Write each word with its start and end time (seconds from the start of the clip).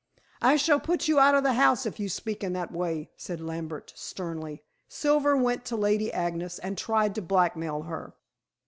"I 0.41 0.55
shall 0.55 0.79
put 0.79 1.07
you 1.07 1.19
out 1.19 1.35
of 1.35 1.43
the 1.43 1.53
house 1.53 1.85
if 1.85 1.99
you 1.99 2.09
speak 2.09 2.43
in 2.43 2.53
that 2.53 2.71
way," 2.71 3.11
said 3.17 3.39
Lambert 3.39 3.93
sternly. 3.95 4.63
"Silver 4.89 5.37
went 5.37 5.63
to 5.65 5.75
Lady 5.75 6.11
Agnes 6.11 6.57
and 6.57 6.75
tried 6.75 7.13
to 7.13 7.21
blackmail 7.21 7.83
her." 7.83 8.15